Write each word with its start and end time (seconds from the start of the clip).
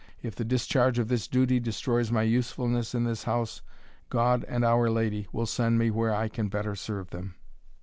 If 0.23 0.33
the 0.35 0.43
discharge 0.43 0.97
of 0.97 1.09
this 1.09 1.27
duty 1.27 1.59
destroys 1.59 2.11
my 2.11 2.23
usefulness 2.23 2.95
in 2.95 3.03
this 3.03 3.25
house, 3.25 3.61
God 4.09 4.43
and 4.47 4.65
Our 4.65 4.89
Lady 4.89 5.27
will 5.31 5.45
send 5.45 5.77
me 5.77 5.91
where 5.91 6.11
I 6.15 6.27
can 6.27 6.47
better 6.47 6.73
serve 6.73 7.11
them." 7.11 7.35